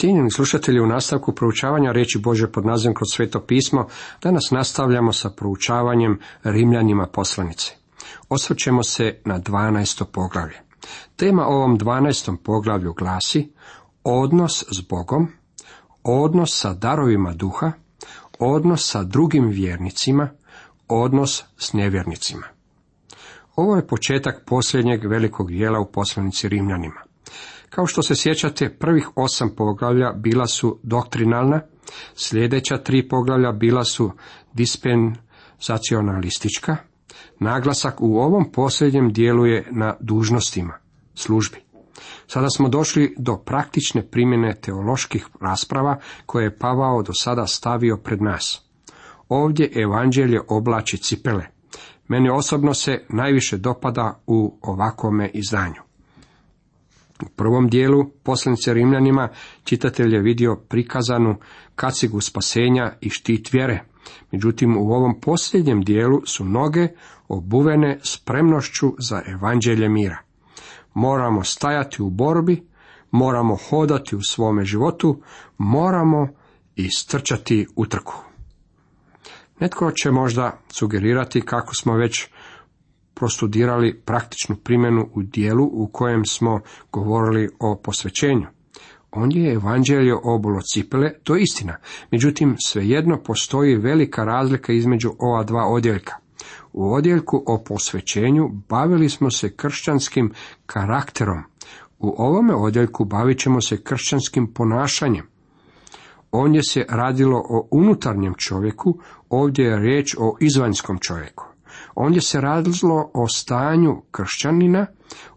Cijenjeni 0.00 0.30
slušatelji, 0.30 0.80
u 0.80 0.86
nastavku 0.86 1.34
proučavanja 1.34 1.92
riječi 1.92 2.18
Bože 2.18 2.52
pod 2.52 2.66
nazivom 2.66 2.94
kroz 2.94 3.08
sveto 3.12 3.40
pismo, 3.40 3.86
danas 4.22 4.50
nastavljamo 4.50 5.12
sa 5.12 5.30
proučavanjem 5.30 6.18
Rimljanima 6.42 7.06
poslanice. 7.06 7.72
Osvrćemo 8.28 8.82
se 8.82 9.20
na 9.24 9.40
12. 9.40 10.04
poglavlje. 10.12 10.60
Tema 11.16 11.46
ovom 11.46 11.78
12. 11.78 12.36
poglavlju 12.44 12.92
glasi 12.92 13.52
odnos 14.04 14.64
s 14.70 14.88
Bogom, 14.88 15.28
odnos 16.02 16.60
sa 16.60 16.74
darovima 16.74 17.32
duha, 17.32 17.72
odnos 18.38 18.90
sa 18.90 19.02
drugim 19.02 19.48
vjernicima, 19.48 20.30
odnos 20.88 21.44
s 21.58 21.72
nevjernicima. 21.72 22.46
Ovo 23.56 23.76
je 23.76 23.86
početak 23.86 24.42
posljednjeg 24.46 25.04
velikog 25.04 25.50
dijela 25.50 25.80
u 25.80 25.92
poslanici 25.92 26.48
Rimljanima. 26.48 27.09
Kao 27.70 27.86
što 27.86 28.02
se 28.02 28.14
sjećate, 28.14 28.76
prvih 28.78 29.08
osam 29.16 29.50
poglavlja 29.56 30.12
bila 30.12 30.46
su 30.46 30.78
doktrinalna, 30.82 31.60
sljedeća 32.14 32.78
tri 32.78 33.08
poglavlja 33.08 33.52
bila 33.52 33.84
su 33.84 34.10
dispensacionalistička, 34.52 36.76
naglasak 37.38 38.00
u 38.00 38.18
ovom 38.18 38.52
posljednjem 38.52 39.12
dijelu 39.12 39.46
je 39.46 39.68
na 39.70 39.96
dužnostima, 40.00 40.74
službi. 41.14 41.58
Sada 42.26 42.50
smo 42.50 42.68
došli 42.68 43.14
do 43.18 43.36
praktične 43.36 44.10
primjene 44.10 44.60
teoloških 44.60 45.26
rasprava 45.40 45.98
koje 46.26 46.44
je 46.44 46.58
Pavao 46.58 47.02
do 47.02 47.12
sada 47.12 47.46
stavio 47.46 47.96
pred 47.96 48.22
nas. 48.22 48.64
Ovdje 49.28 49.72
evanđelje 49.74 50.40
oblači 50.48 50.98
cipele. 50.98 51.44
Meni 52.08 52.30
osobno 52.30 52.74
se 52.74 53.04
najviše 53.08 53.56
dopada 53.56 54.22
u 54.26 54.58
ovakome 54.62 55.30
izdanju. 55.34 55.89
U 57.22 57.28
prvom 57.36 57.68
dijelu 57.68 58.04
poslanice 58.22 58.74
Rimljanima 58.74 59.28
čitatelj 59.64 60.14
je 60.14 60.20
vidio 60.20 60.56
prikazanu 60.56 61.36
kacigu 61.74 62.20
spasenja 62.20 62.92
i 63.00 63.10
štit 63.10 63.52
vjere. 63.52 63.84
Međutim, 64.32 64.76
u 64.76 64.92
ovom 64.92 65.20
posljednjem 65.20 65.82
dijelu 65.82 66.20
su 66.26 66.44
noge 66.44 66.88
obuvene 67.28 67.98
spremnošću 68.02 68.94
za 68.98 69.22
evanđelje 69.26 69.88
mira. 69.88 70.18
Moramo 70.94 71.44
stajati 71.44 72.02
u 72.02 72.10
borbi, 72.10 72.66
moramo 73.10 73.56
hodati 73.56 74.16
u 74.16 74.22
svome 74.22 74.64
životu, 74.64 75.22
moramo 75.58 76.28
istrčati 76.76 77.66
u 77.76 77.86
trku. 77.86 78.14
Netko 79.60 79.92
će 79.92 80.10
možda 80.10 80.58
sugerirati 80.68 81.40
kako 81.40 81.74
smo 81.74 81.96
već 81.96 82.28
prostudirali 83.20 84.00
praktičnu 84.04 84.56
primjenu 84.56 85.08
u 85.14 85.22
dijelu 85.22 85.64
u 85.64 85.88
kojem 85.92 86.24
smo 86.24 86.60
govorili 86.92 87.48
o 87.58 87.80
posvećenju. 87.84 88.46
On 89.10 89.32
je 89.32 89.52
evanđelje 89.52 90.14
obulo 90.24 90.60
cipele, 90.60 91.12
to 91.22 91.34
je 91.34 91.42
istina. 91.42 91.76
Međutim, 92.10 92.56
svejedno 92.58 93.22
postoji 93.22 93.76
velika 93.76 94.24
razlika 94.24 94.72
između 94.72 95.10
ova 95.18 95.44
dva 95.44 95.66
odjeljka. 95.66 96.14
U 96.72 96.92
odjeljku 96.92 97.44
o 97.46 97.62
posvećenju 97.64 98.48
bavili 98.68 99.08
smo 99.08 99.30
se 99.30 99.56
kršćanskim 99.56 100.32
karakterom. 100.66 101.42
U 101.98 102.14
ovome 102.18 102.54
odjeljku 102.54 103.04
bavit 103.04 103.38
ćemo 103.38 103.60
se 103.60 103.82
kršćanskim 103.82 104.52
ponašanjem. 104.54 105.26
Ondje 106.32 106.62
se 106.62 106.86
radilo 106.88 107.38
o 107.48 107.68
unutarnjem 107.70 108.34
čovjeku, 108.34 108.98
ovdje 109.28 109.64
je 109.64 109.78
riječ 109.78 110.16
o 110.18 110.36
izvanjskom 110.40 110.98
čovjeku. 110.98 111.49
Ondje 111.94 112.20
se 112.20 112.40
radilo 112.40 113.10
o 113.14 113.28
stanju 113.28 114.02
kršćanina, 114.10 114.86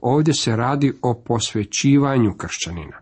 ovdje 0.02 0.34
se 0.34 0.56
radi 0.56 0.94
o 1.02 1.14
posvećivanju 1.14 2.34
kršćanina. 2.38 2.98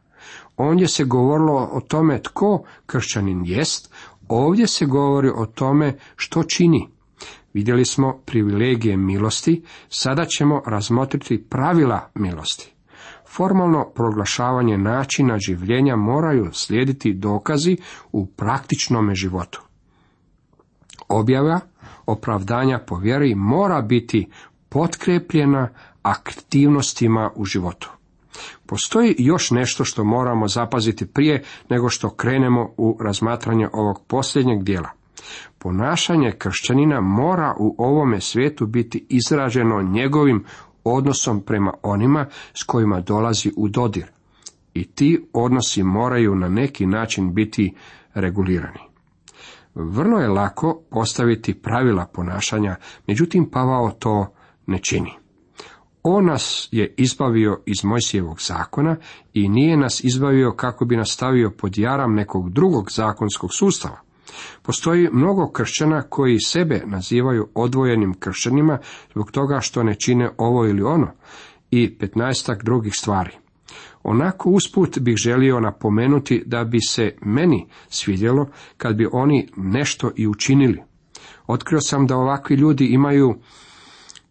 Ondje 0.58 0.88
se 0.88 1.04
govorilo 1.04 1.70
o 1.74 1.82
tome 1.82 2.22
tko 2.22 2.64
kršćanin 2.86 3.42
jest, 3.46 3.94
ovdje 4.28 4.68
se 4.68 4.86
govori 4.86 5.30
o 5.36 5.46
tome 5.46 5.98
što 6.16 6.44
čini. 6.44 6.90
Vidjeli 7.54 7.86
smo 7.86 8.18
privilegije 8.26 8.98
milosti, 8.98 9.64
sada 9.90 10.26
ćemo 10.26 10.62
razmotriti 10.66 11.44
pravila 11.50 12.10
milosti. 12.16 12.74
Formalno 13.28 13.92
proglašavanje 13.96 14.78
načina 14.78 15.38
življenja 15.48 15.96
moraju 15.96 16.50
slijediti 16.54 17.14
dokazi 17.14 17.78
u 18.12 18.26
praktičnom 18.26 19.16
životu. 19.16 19.62
Objava 21.08 21.60
opravdanja 22.12 22.80
po 22.88 22.96
vjeri 22.96 23.36
mora 23.36 23.82
biti 23.82 24.28
potkrepljena 24.70 25.70
aktivnostima 26.02 27.32
u 27.36 27.46
životu. 27.46 27.90
Postoji 28.66 29.16
još 29.18 29.52
nešto 29.52 29.86
što 29.86 30.04
moramo 30.04 30.48
zapaziti 30.48 31.06
prije 31.06 31.44
nego 31.70 31.90
što 31.90 32.10
krenemo 32.10 32.74
u 32.78 32.98
razmatranje 33.02 33.68
ovog 33.74 34.04
posljednjeg 34.08 34.64
dijela. 34.64 34.90
Ponašanje 35.58 36.32
kršćanina 36.38 37.02
mora 37.02 37.56
u 37.60 37.76
ovome 37.78 38.22
svijetu 38.22 38.66
biti 38.66 39.06
izraženo 39.10 39.82
njegovim 39.82 40.46
odnosom 40.84 41.42
prema 41.42 41.74
onima 41.84 42.26
s 42.54 42.64
kojima 42.64 43.02
dolazi 43.02 43.52
u 43.58 43.68
dodir. 43.68 44.06
I 44.74 44.84
ti 44.84 45.26
odnosi 45.34 45.84
moraju 45.84 46.36
na 46.36 46.50
neki 46.50 46.86
način 46.86 47.34
biti 47.34 47.74
regulirani. 48.14 48.91
Vrlo 49.76 50.20
je 50.20 50.28
lako 50.28 50.82
postaviti 50.90 51.54
pravila 51.54 52.06
ponašanja, 52.06 52.76
međutim 53.08 53.50
Pavao 53.52 53.92
to 53.92 54.34
ne 54.68 54.80
čini. 54.80 55.12
On 56.04 56.26
nas 56.26 56.70
je 56.72 56.94
izbavio 56.98 57.62
iz 57.66 57.84
Mojsijevog 57.84 58.42
zakona 58.42 58.96
i 59.34 59.50
nije 59.50 59.78
nas 59.78 60.04
izbavio 60.04 60.52
kako 60.52 60.86
bi 60.86 60.98
nas 60.98 61.10
stavio 61.10 61.52
pod 61.58 61.78
jaram 61.78 62.14
nekog 62.14 62.50
drugog 62.50 62.92
zakonskog 62.92 63.50
sustava. 63.54 64.00
Postoji 64.62 65.10
mnogo 65.12 65.52
kršćana 65.52 66.02
koji 66.02 66.40
sebe 66.40 66.82
nazivaju 66.86 67.48
odvojenim 67.56 68.14
kršćanima 68.14 68.78
zbog 69.12 69.32
toga 69.32 69.60
što 69.60 69.84
ne 69.84 69.96
čine 69.96 70.30
ovo 70.38 70.66
ili 70.66 70.84
ono 70.84 71.08
i 71.72 71.98
petnaestak 71.98 72.64
drugih 72.64 72.94
stvari. 72.96 73.32
Onako 74.04 74.50
usput 74.50 75.00
bih 75.00 75.16
želio 75.16 75.60
napomenuti 75.60 76.44
da 76.46 76.64
bi 76.64 76.82
se 76.82 77.16
meni 77.22 77.68
svidjelo 77.90 78.48
kad 78.78 78.96
bi 78.96 79.08
oni 79.12 79.48
nešto 79.58 80.12
i 80.16 80.28
učinili. 80.28 80.82
Otkrio 81.48 81.82
sam 81.82 82.08
da 82.08 82.18
ovakvi 82.18 82.56
ljudi 82.56 82.86
imaju 82.86 83.36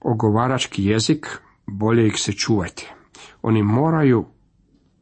ogovarački 0.01 0.85
jezik, 0.85 1.27
bolje 1.67 2.07
ih 2.07 2.15
se 2.17 2.33
čuvati. 2.33 2.91
Oni 3.43 3.63
moraju 3.63 4.27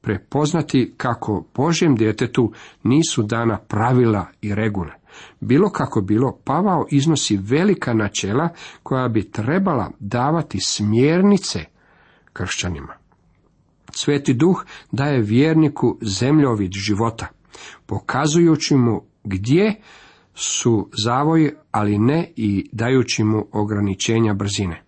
prepoznati 0.00 0.94
kako 0.97 1.44
Božjem 1.54 1.97
djetetu 1.97 2.53
nisu 2.82 3.22
dana 3.22 3.59
pravila 3.59 4.27
i 4.43 4.54
regule. 4.54 4.93
Bilo 5.41 5.71
kako 5.71 6.00
bilo, 6.00 6.38
Pavao 6.44 6.87
iznosi 6.91 7.37
velika 7.37 7.94
načela 7.94 8.48
koja 8.82 9.09
bi 9.09 9.31
trebala 9.31 9.91
davati 9.98 10.59
smjernice 10.60 11.65
kršćanima. 12.32 12.97
Sveti 13.93 14.34
duh 14.34 14.65
daje 14.93 15.21
vjerniku 15.21 15.99
zemljovid 16.00 16.72
života, 16.72 17.26
pokazujući 17.87 18.76
mu 18.76 19.03
gdje 19.25 19.81
su 20.34 20.88
zavoji, 21.04 21.50
ali 21.71 21.98
ne 21.98 22.32
i 22.37 22.69
dajući 22.72 23.25
mu 23.25 23.47
ograničenja 23.53 24.34
brzine. 24.34 24.82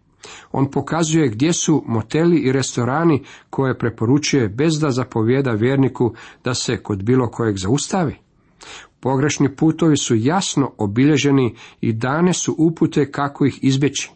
On 0.52 0.70
pokazuje 0.70 1.28
gdje 1.28 1.52
su 1.52 1.84
moteli 1.86 2.38
i 2.38 2.52
restorani 2.52 3.22
koje 3.50 3.78
preporučuje 3.78 4.48
bez 4.48 4.80
da 4.80 4.90
zapovjeda 4.90 5.50
vjerniku 5.50 6.14
da 6.44 6.54
se 6.54 6.76
kod 6.76 7.02
bilo 7.02 7.30
kojeg 7.30 7.56
zaustavi. 7.56 8.16
Pogrešni 9.00 9.56
putovi 9.56 9.96
su 9.96 10.14
jasno 10.14 10.72
obilježeni 10.78 11.54
i 11.80 11.92
dane 11.92 12.32
su 12.32 12.54
upute 12.58 13.10
kako 13.10 13.46
ih 13.46 13.58
izbjeći. 13.62 14.10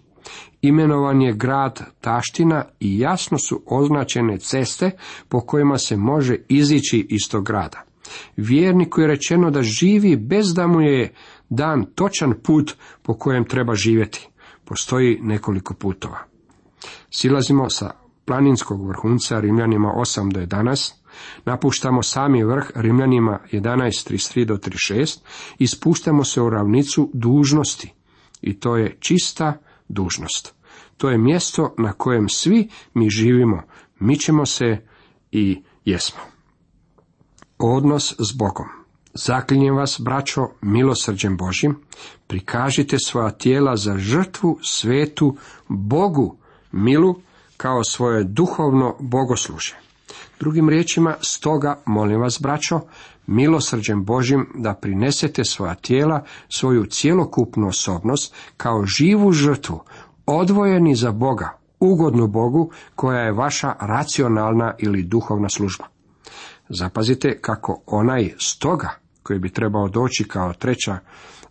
Imenovan 0.66 1.22
je 1.22 1.32
grad 1.32 1.80
Taština 2.00 2.64
i 2.80 2.98
jasno 2.98 3.38
su 3.38 3.62
označene 3.66 4.38
ceste 4.38 4.90
po 5.28 5.40
kojima 5.40 5.78
se 5.78 5.96
može 5.96 6.36
izići 6.48 7.06
iz 7.10 7.20
tog 7.30 7.44
grada. 7.44 7.82
Vjerniku 8.36 9.00
je 9.00 9.06
rečeno 9.06 9.50
da 9.50 9.62
živi 9.62 10.16
bez 10.16 10.54
da 10.54 10.66
mu 10.66 10.80
je 10.80 11.14
dan 11.48 11.84
točan 11.94 12.34
put 12.42 12.76
po 13.02 13.14
kojem 13.14 13.44
treba 13.44 13.74
živjeti. 13.74 14.28
Postoji 14.64 15.18
nekoliko 15.22 15.74
putova. 15.74 16.18
Silazimo 17.10 17.70
sa 17.70 17.90
planinskog 18.24 18.88
vrhunca 18.88 19.40
Rimljanima 19.40 19.92
8 19.96 20.32
do 20.32 20.40
11, 20.40 20.92
napuštamo 21.44 22.02
sami 22.02 22.44
vrh 22.44 22.70
Rimljanima 22.74 23.38
11.33 23.52 24.44
do 24.44 24.56
36 24.56 25.18
i 25.58 25.66
spuštamo 25.66 26.24
se 26.24 26.40
u 26.40 26.50
ravnicu 26.50 27.10
dužnosti. 27.12 27.92
I 28.42 28.60
to 28.60 28.76
je 28.76 28.96
čista 29.00 29.58
dužnost. 29.94 30.54
To 30.96 31.10
je 31.10 31.18
mjesto 31.18 31.74
na 31.78 31.92
kojem 31.92 32.28
svi 32.28 32.68
mi 32.94 33.10
živimo, 33.10 33.62
mi 33.98 34.18
ćemo 34.18 34.46
se 34.46 34.86
i 35.32 35.62
jesmo. 35.84 36.20
Odnos 37.58 38.14
s 38.18 38.32
Bogom. 38.36 38.66
Zaklinjem 39.14 39.76
vas, 39.76 40.00
braćo, 40.00 40.48
milosrđem 40.62 41.36
Božim, 41.36 41.76
prikažite 42.26 42.98
svoja 42.98 43.30
tijela 43.30 43.76
za 43.76 43.98
žrtvu 43.98 44.58
svetu 44.62 45.36
Bogu, 45.68 46.36
milu, 46.72 47.14
kao 47.56 47.84
svoje 47.84 48.24
duhovno 48.24 48.96
bogosluže. 49.00 49.76
Drugim 50.40 50.68
riječima, 50.68 51.14
stoga, 51.20 51.82
molim 51.86 52.20
vas, 52.20 52.38
braćo, 52.42 52.80
milosrđem 53.26 54.04
Božim 54.04 54.46
da 54.54 54.74
prinesete 54.74 55.44
svoja 55.44 55.74
tijela, 55.74 56.24
svoju 56.48 56.86
cjelokupnu 56.86 57.68
osobnost, 57.68 58.34
kao 58.56 58.86
živu 58.86 59.32
žrtvu, 59.32 59.80
odvojeni 60.26 60.94
za 60.94 61.12
Boga, 61.12 61.58
ugodnu 61.80 62.26
Bogu, 62.28 62.70
koja 62.94 63.20
je 63.20 63.32
vaša 63.32 63.74
racionalna 63.80 64.74
ili 64.78 65.02
duhovna 65.02 65.48
služba. 65.48 65.84
Zapazite 66.68 67.38
kako 67.40 67.82
onaj 67.86 68.34
stoga, 68.38 68.90
koji 69.22 69.38
bi 69.38 69.52
trebao 69.52 69.88
doći 69.88 70.24
kao 70.24 70.52
treća 70.52 70.98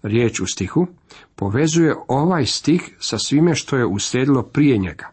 riječ 0.03 0.39
u 0.39 0.45
stihu, 0.45 0.88
povezuje 1.35 1.95
ovaj 2.07 2.45
stih 2.45 2.95
sa 3.00 3.18
svime 3.18 3.56
što 3.56 3.77
je 3.77 3.85
uslijedilo 3.85 4.44
prije 4.44 4.77
njega. 4.77 5.12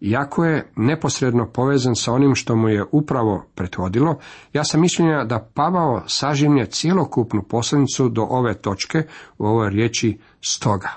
Iako 0.00 0.44
je 0.44 0.72
neposredno 0.76 1.46
povezan 1.46 1.96
sa 1.96 2.12
onim 2.12 2.34
što 2.34 2.56
mu 2.56 2.68
je 2.68 2.84
upravo 2.92 3.44
prethodilo, 3.54 4.18
ja 4.52 4.64
sam 4.64 4.80
mišljenja 4.80 5.24
da 5.24 5.48
Pavao 5.54 6.02
sažimlje 6.06 6.66
cjelokupnu 6.66 7.42
posljednicu 7.42 8.08
do 8.08 8.22
ove 8.22 8.54
točke 8.54 9.02
u 9.38 9.46
ovoj 9.46 9.70
riječi 9.70 10.18
stoga. 10.40 10.90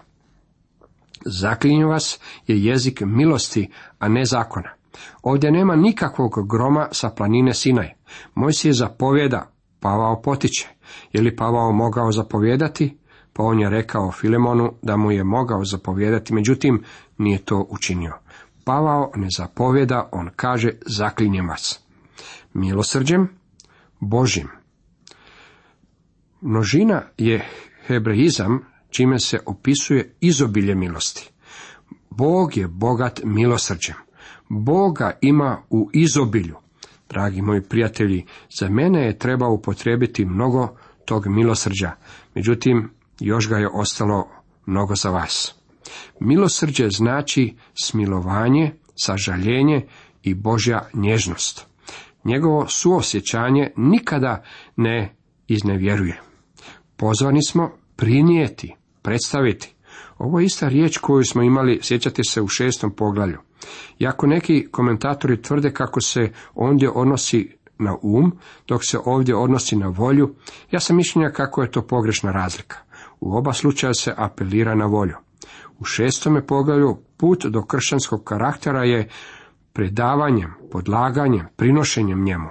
Zaklinju 1.25 1.87
vas 1.87 2.19
je 2.47 2.63
jezik 2.63 3.01
milosti, 3.05 3.69
a 3.99 4.07
ne 4.07 4.25
zakona. 4.25 4.69
Ovdje 5.23 5.51
nema 5.51 5.75
nikakvog 5.75 6.47
groma 6.49 6.87
sa 6.91 7.09
planine 7.09 7.53
Sinaj. 7.53 7.93
Moj 8.35 8.53
si 8.53 8.67
je 8.67 8.73
zapovjeda, 8.73 9.49
Pavao 9.79 10.21
potiče. 10.21 10.67
Je 11.13 11.21
li 11.21 11.35
Pavao 11.35 11.71
mogao 11.71 12.11
zapovjedati? 12.11 12.97
Pa 13.33 13.43
on 13.43 13.59
je 13.59 13.69
rekao 13.69 14.11
Filemonu 14.11 14.73
da 14.81 14.97
mu 14.97 15.11
je 15.11 15.23
mogao 15.23 15.65
zapovjedati, 15.65 16.33
međutim 16.33 16.83
nije 17.17 17.37
to 17.37 17.67
učinio. 17.69 18.22
Pavao 18.63 19.11
ne 19.15 19.27
zapovjeda, 19.37 20.09
on 20.11 20.29
kaže 20.35 20.71
zaklinjem 20.85 21.49
vas. 21.49 21.79
Milosrđem, 22.53 23.27
Božim. 23.99 24.47
Množina 26.41 27.01
je 27.17 27.45
hebreizam 27.87 28.59
čime 28.89 29.19
se 29.19 29.39
opisuje 29.45 30.15
izobilje 30.19 30.75
milosti. 30.75 31.31
Bog 32.09 32.57
je 32.57 32.67
bogat 32.67 33.21
milosrđem. 33.23 33.95
Boga 34.49 35.17
ima 35.21 35.61
u 35.69 35.89
izobilju. 35.93 36.55
Dragi 37.09 37.41
moji 37.41 37.61
prijatelji, 37.61 38.25
za 38.59 38.69
mene 38.69 39.05
je 39.05 39.19
treba 39.19 39.47
upotrijebiti 39.47 40.25
mnogo 40.25 40.77
tog 41.05 41.27
milosrđa, 41.27 41.91
međutim, 42.35 42.89
još 43.19 43.49
ga 43.49 43.57
je 43.57 43.69
ostalo 43.73 44.27
mnogo 44.65 44.95
za 44.95 45.09
vas. 45.09 45.55
Milosrđe 46.19 46.89
znači 46.89 47.55
smilovanje, 47.83 48.71
sažaljenje 48.95 49.87
i 50.23 50.33
Božja 50.33 50.89
nježnost. 50.93 51.67
Njegovo 52.23 52.67
suosjećanje 52.67 53.71
nikada 53.75 54.43
ne 54.75 55.15
iznevjeruje. 55.47 56.21
Pozvani 56.95 57.43
smo 57.47 57.71
prinijeti, 57.95 58.75
predstaviti. 59.01 59.73
Ovo 60.17 60.39
je 60.39 60.45
ista 60.45 60.67
riječ 60.67 60.97
koju 60.97 61.23
smo 61.23 61.43
imali, 61.43 61.79
sjećate 61.81 62.23
se, 62.23 62.41
u 62.41 62.47
šestom 62.47 62.91
poglavlju. 62.91 63.37
Iako 63.99 64.27
neki 64.27 64.67
komentatori 64.71 65.41
tvrde 65.41 65.73
kako 65.73 66.01
se 66.01 66.31
ondje 66.55 66.89
odnosi 66.89 67.57
na 67.79 67.97
um, 68.01 68.37
dok 68.67 68.85
se 68.85 68.97
ovdje 69.05 69.35
odnosi 69.35 69.75
na 69.75 69.87
volju, 69.87 70.35
ja 70.71 70.79
sam 70.79 70.95
mišljenja 70.95 71.29
kako 71.29 71.61
je 71.61 71.71
to 71.71 71.87
pogrešna 71.87 72.31
razlika. 72.31 72.77
U 73.19 73.37
oba 73.37 73.53
slučaja 73.53 73.93
se 73.93 74.13
apelira 74.17 74.75
na 74.75 74.85
volju. 74.85 75.15
U 75.79 75.85
šestome 75.85 76.47
poglavlju 76.47 76.97
put 77.17 77.45
do 77.45 77.65
kršćanskog 77.65 78.23
karaktera 78.23 78.83
je 78.83 79.09
predavanjem, 79.73 80.53
podlaganjem, 80.71 81.47
prinošenjem 81.55 82.23
njemu. 82.23 82.49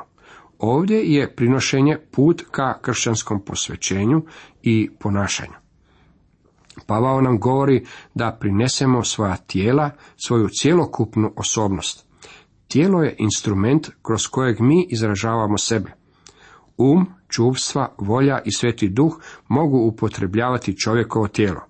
Ovdje 0.58 1.02
je 1.02 1.34
prinošenje 1.36 1.98
put 2.10 2.42
ka 2.50 2.78
kršćanskom 2.80 3.44
posvećenju 3.44 4.22
i 4.62 4.90
ponašanju. 5.00 5.62
Pavao 6.86 7.20
nam 7.20 7.40
govori 7.40 7.86
da 8.14 8.36
prinesemo 8.40 9.04
svoja 9.04 9.36
tijela, 9.36 9.90
svoju 10.26 10.48
cjelokupnu 10.48 11.32
osobnost. 11.36 12.06
Tijelo 12.68 13.02
je 13.02 13.16
instrument 13.18 13.88
kroz 14.02 14.26
kojeg 14.26 14.60
mi 14.60 14.86
izražavamo 14.90 15.58
sebe. 15.58 15.92
Um, 16.76 17.06
čuvstva, 17.28 17.94
volja 17.98 18.40
i 18.44 18.52
sveti 18.52 18.88
duh 18.88 19.20
mogu 19.48 19.78
upotrebljavati 19.78 20.78
čovjekovo 20.78 21.28
tijelo. 21.28 21.60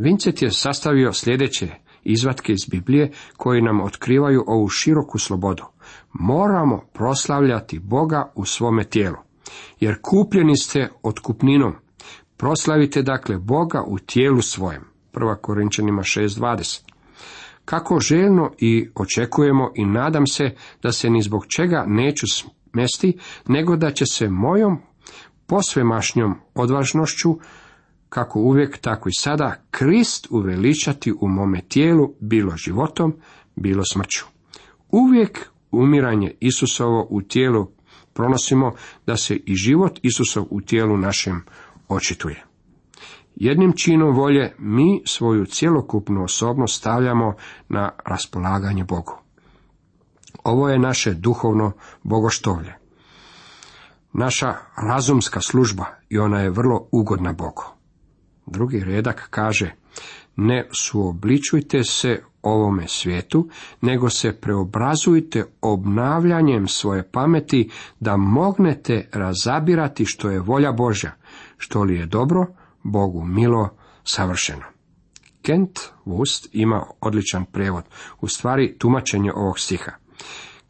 Vincent 0.00 0.42
je 0.42 0.50
sastavio 0.50 1.12
sljedeće 1.12 1.68
izvatke 2.04 2.52
iz 2.52 2.66
Biblije 2.70 3.10
koji 3.36 3.62
nam 3.62 3.80
otkrivaju 3.80 4.44
ovu 4.46 4.68
široku 4.68 5.18
slobodu. 5.18 5.64
Moramo 6.12 6.82
proslavljati 6.92 7.78
Boga 7.78 8.32
u 8.34 8.44
svome 8.44 8.84
tijelu, 8.84 9.16
jer 9.80 9.96
kupljeni 10.02 10.56
ste 10.56 10.88
otkupninom. 11.02 11.74
Proslavite 12.36 13.02
dakle 13.02 13.38
Boga 13.38 13.82
u 13.86 13.98
tijelu 13.98 14.42
svojem. 14.42 14.84
1. 15.12 15.36
Korinčanima 15.40 16.02
6.20 16.02 16.80
Kako 17.64 18.00
željno 18.00 18.52
i 18.58 18.88
očekujemo 18.94 19.70
i 19.74 19.84
nadam 19.84 20.26
se 20.26 20.54
da 20.82 20.92
se 20.92 21.10
ni 21.10 21.22
zbog 21.22 21.46
čega 21.56 21.84
neću 21.86 22.26
smesti, 22.26 23.18
nego 23.48 23.76
da 23.76 23.90
će 23.90 24.06
se 24.06 24.28
mojom 24.28 24.78
posvemašnjom 25.46 26.34
odvažnošću 26.54 27.38
kako 28.10 28.38
uvijek, 28.38 28.78
tako 28.78 29.08
i 29.08 29.12
sada, 29.12 29.54
Krist 29.70 30.26
uveličati 30.30 31.12
u 31.20 31.28
mome 31.28 31.60
tijelu, 31.68 32.14
bilo 32.20 32.56
životom, 32.56 33.14
bilo 33.56 33.84
smrću. 33.84 34.24
Uvijek 34.90 35.50
umiranje 35.70 36.34
Isusovo 36.40 37.06
u 37.10 37.22
tijelu 37.22 37.66
pronosimo 38.12 38.72
da 39.06 39.16
se 39.16 39.36
i 39.36 39.54
život 39.54 39.98
Isusov 40.02 40.44
u 40.50 40.60
tijelu 40.60 40.96
našem 40.96 41.44
očituje. 41.88 42.44
Jednim 43.36 43.72
činom 43.76 44.16
volje 44.16 44.54
mi 44.58 45.02
svoju 45.06 45.46
cjelokupnu 45.46 46.24
osobnost 46.24 46.78
stavljamo 46.78 47.34
na 47.68 47.90
raspolaganje 48.06 48.84
Bogu. 48.84 49.18
Ovo 50.44 50.68
je 50.68 50.78
naše 50.78 51.14
duhovno 51.14 51.72
bogoštovlje. 52.02 52.74
Naša 54.12 54.54
razumska 54.76 55.40
služba 55.40 55.84
i 56.08 56.18
ona 56.18 56.40
je 56.40 56.50
vrlo 56.50 56.88
ugodna 56.92 57.32
Bogu. 57.32 57.79
Drugi 58.50 58.84
redak 58.84 59.26
kaže, 59.30 59.74
ne 60.36 60.68
suobličujte 60.72 61.84
se 61.84 62.22
ovome 62.42 62.88
svijetu, 62.88 63.48
nego 63.80 64.10
se 64.10 64.32
preobrazujte 64.32 65.44
obnavljanjem 65.60 66.68
svoje 66.68 67.10
pameti 67.10 67.70
da 68.00 68.16
mognete 68.16 69.08
razabirati 69.12 70.04
što 70.04 70.30
je 70.30 70.40
volja 70.40 70.72
Božja, 70.72 71.12
što 71.56 71.82
li 71.82 71.94
je 71.94 72.06
dobro, 72.06 72.46
Bogu 72.82 73.24
milo, 73.24 73.68
savršeno. 74.04 74.62
Kent 75.42 75.78
Wust 76.06 76.48
ima 76.52 76.86
odličan 77.00 77.44
prijevod, 77.44 77.84
u 78.20 78.28
stvari 78.28 78.78
tumačenje 78.78 79.32
ovog 79.32 79.58
stiha. 79.58 79.92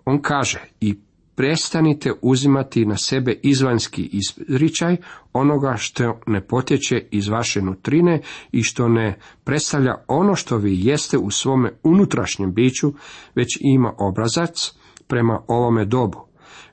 On 0.05 0.23
kaže, 0.23 0.61
i 0.81 0.99
prestanite 1.41 2.13
uzimati 2.23 2.85
na 2.85 2.97
sebe 2.97 3.39
izvanjski 3.43 4.11
izričaj 4.13 4.97
onoga 5.33 5.75
što 5.77 6.21
ne 6.27 6.41
potječe 6.41 7.07
iz 7.11 7.29
vaše 7.29 7.63
nutrine 7.63 8.21
i 8.53 8.63
što 8.63 8.89
ne 8.89 9.19
predstavlja 9.45 9.95
ono 10.09 10.35
što 10.35 10.57
vi 10.57 10.87
jeste 10.87 11.19
u 11.19 11.31
svome 11.31 11.73
unutrašnjem 11.83 12.55
biću, 12.55 12.93
već 13.35 13.59
ima 13.61 13.93
obrazac 13.99 14.73
prema 15.07 15.41
ovome 15.49 15.85
dobu. 15.85 16.19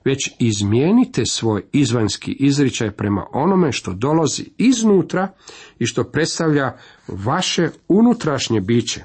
Već 0.05 0.31
izmijenite 0.39 1.25
svoj 1.25 1.62
izvanjski 1.71 2.31
izričaj 2.31 2.91
prema 2.91 3.25
onome 3.33 3.71
što 3.71 3.93
dolazi 3.93 4.45
iznutra 4.57 5.27
i 5.79 5.86
što 5.86 6.03
predstavlja 6.03 6.77
vaše 7.07 7.69
unutrašnje 7.88 8.62
biće, 8.62 9.03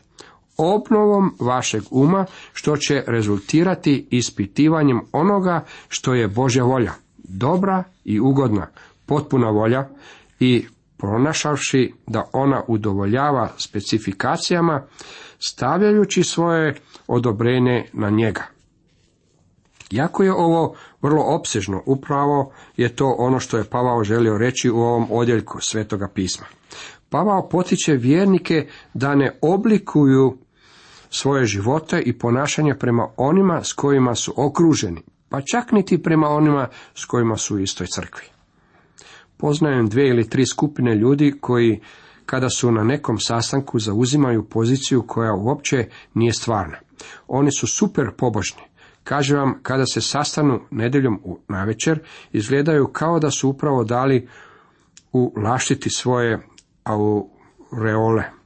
obnovom 0.62 1.35
vašeg 1.40 1.83
uma, 1.90 2.26
što 2.52 2.76
će 2.76 3.04
rezultirati 3.07 4.07
ispitivanjem 4.11 5.00
onoga 5.12 5.64
što 5.88 6.14
je 6.14 6.28
Božja 6.28 6.64
volja, 6.64 6.92
dobra 7.19 7.85
i 8.04 8.21
ugodna, 8.21 8.66
potpuna 9.07 9.50
volja 9.50 9.88
i 10.40 10.66
pronašavši 10.97 11.92
da 12.07 12.28
ona 12.33 12.62
udovoljava 12.69 13.49
specifikacijama, 13.59 14.83
stavljajući 15.38 16.23
svoje 16.23 16.75
odobrenje 17.07 17.85
na 17.92 18.11
njega. 18.11 18.42
Jako 19.90 20.23
je 20.23 20.33
ovo 20.33 20.75
vrlo 21.02 21.23
opsežno, 21.23 21.83
upravo 21.87 22.52
je 22.76 22.97
to 22.97 23.16
ono 23.19 23.40
što 23.40 23.59
je 23.59 23.64
Pavao 23.64 24.04
želio 24.04 24.38
reći 24.38 24.71
u 24.71 24.76
ovom 24.76 25.07
odjeljku 25.11 25.61
Svetoga 25.61 26.09
pisma. 26.14 26.47
Pavao 27.11 27.49
potiče 27.49 27.92
vjernike 27.92 28.66
da 28.95 29.14
ne 29.14 29.38
oblikuju 29.42 30.38
svoje 31.14 31.47
živote 31.47 32.00
i 32.00 32.19
ponašanje 32.19 32.75
prema 32.75 33.09
onima 33.16 33.64
s 33.64 33.73
kojima 33.73 34.14
su 34.14 34.35
okruženi, 34.37 35.02
pa 35.28 35.40
čak 35.40 35.73
niti 35.73 36.02
prema 36.02 36.28
onima 36.28 36.69
s 36.95 37.04
kojima 37.04 37.37
su 37.37 37.57
u 37.57 37.59
istoj 37.59 37.87
crkvi. 37.87 38.25
Poznajem 39.37 39.88
dvije 39.88 40.09
ili 40.09 40.28
tri 40.28 40.47
skupine 40.47 40.95
ljudi 40.95 41.35
koji 41.40 41.81
kada 42.26 42.49
su 42.49 42.73
na 42.73 42.85
nekom 42.85 43.19
sastanku 43.19 43.78
zauzimaju 43.78 44.49
poziciju 44.49 45.04
koja 45.07 45.35
uopće 45.35 45.88
nije 46.14 46.33
stvarna. 46.33 46.78
Oni 47.28 47.52
su 47.52 47.66
super 47.66 48.11
pobožni. 48.19 48.62
Kaže 49.04 49.37
vam, 49.37 49.59
kada 49.62 49.87
se 49.87 50.00
sastanu 50.00 50.61
nedjeljom 50.71 51.21
u 51.25 51.38
navečer, 51.49 51.99
izgledaju 52.33 52.87
kao 52.87 53.19
da 53.19 53.31
su 53.31 53.49
upravo 53.49 53.85
dali 53.85 54.28
u 55.12 55.35
laštiti 55.37 55.90
svoje 55.90 56.47
aureole. 56.85 58.42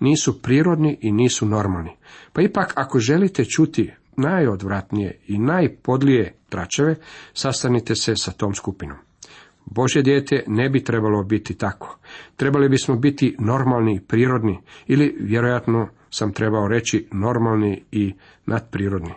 Nisu 0.00 0.42
prirodni 0.42 0.98
i 1.00 1.12
nisu 1.12 1.46
normalni. 1.46 1.90
Pa 2.32 2.42
ipak, 2.42 2.72
ako 2.76 2.98
želite 2.98 3.44
čuti 3.44 3.92
najodvratnije 4.16 5.18
i 5.26 5.38
najpodlije 5.38 6.34
tračeve, 6.48 6.96
sastanite 7.34 7.94
se 7.94 8.16
sa 8.16 8.32
tom 8.32 8.54
skupinom. 8.54 8.96
Božje 9.64 10.02
dijete 10.02 10.44
ne 10.46 10.68
bi 10.68 10.84
trebalo 10.84 11.22
biti 11.22 11.58
tako. 11.58 11.98
Trebali 12.36 12.68
bismo 12.68 12.96
biti 12.96 13.36
normalni 13.38 13.96
i 13.96 14.00
prirodni, 14.00 14.58
ili 14.86 15.16
vjerojatno 15.20 15.88
sam 16.10 16.32
trebao 16.32 16.68
reći 16.68 17.08
normalni 17.12 17.84
i 17.92 18.14
nadprirodni. 18.46 19.12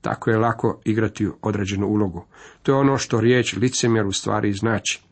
Tako 0.00 0.30
je 0.30 0.38
lako 0.38 0.80
igrati 0.84 1.28
određenu 1.42 1.86
ulogu. 1.86 2.24
To 2.62 2.72
je 2.72 2.78
ono 2.78 2.98
što 2.98 3.20
riječ 3.20 3.56
licemjer 3.56 4.06
u 4.06 4.12
stvari 4.12 4.52
znači. 4.52 5.02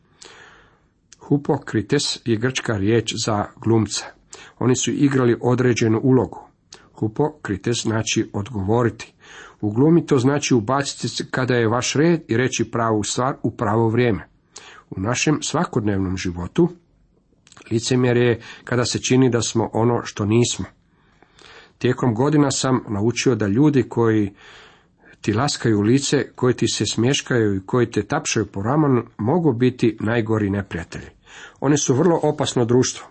Hupokrites 1.19 2.21
je 2.25 2.37
grčka 2.37 2.77
riječ 2.77 3.13
za 3.25 3.45
glumca. 3.55 4.05
Oni 4.59 4.75
su 4.75 4.91
igrali 4.91 5.37
određenu 5.41 5.99
ulogu. 6.03 6.47
Hupokrites 6.93 7.81
znači 7.81 8.29
odgovoriti. 8.33 9.13
U 9.61 9.71
glumi 9.71 10.05
to 10.05 10.17
znači 10.17 10.53
ubaciti 10.53 11.07
se 11.07 11.25
kada 11.31 11.55
je 11.55 11.67
vaš 11.67 11.93
red 11.93 12.21
i 12.27 12.37
reći 12.37 12.71
pravu 12.71 13.03
stvar 13.03 13.35
u 13.43 13.51
pravo 13.51 13.89
vrijeme. 13.89 14.27
U 14.89 15.01
našem 15.01 15.39
svakodnevnom 15.41 16.17
životu 16.17 16.69
licemjer 17.71 18.17
je 18.17 18.41
kada 18.63 18.85
se 18.85 18.99
čini 18.99 19.29
da 19.29 19.41
smo 19.41 19.69
ono 19.73 20.01
što 20.03 20.25
nismo. 20.25 20.65
Tijekom 21.77 22.15
godina 22.15 22.51
sam 22.51 22.83
naučio 22.89 23.35
da 23.35 23.47
ljudi 23.47 23.83
koji 23.83 24.33
ti 25.21 25.33
laskaju 25.33 25.81
lice, 25.81 26.31
koji 26.35 26.53
ti 26.53 26.67
se 26.67 26.85
smješkaju 26.85 27.55
i 27.55 27.65
koji 27.65 27.91
te 27.91 28.03
tapšaju 28.03 28.45
po 28.45 28.61
ramanu, 28.61 29.03
mogu 29.17 29.53
biti 29.53 29.97
najgori 29.99 30.49
neprijatelji. 30.49 31.07
Oni 31.59 31.77
su 31.77 31.93
vrlo 31.93 32.19
opasno 32.23 32.65
društvo. 32.65 33.07